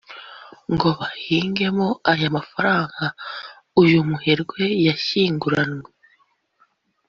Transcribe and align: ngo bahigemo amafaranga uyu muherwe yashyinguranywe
ngo 0.73 0.89
bahigemo 0.99 1.87
amafaranga 2.35 3.05
uyu 3.81 3.99
muherwe 4.09 4.63
yashyinguranywe 4.87 5.89